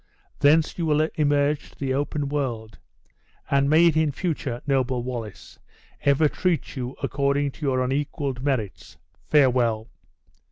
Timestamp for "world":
2.27-2.79